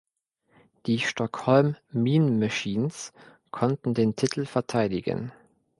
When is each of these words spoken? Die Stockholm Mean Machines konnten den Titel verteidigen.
Die 0.87 0.97
Stockholm 0.97 1.75
Mean 1.91 2.39
Machines 2.39 3.13
konnten 3.51 3.93
den 3.93 4.15
Titel 4.15 4.47
verteidigen. 4.47 5.31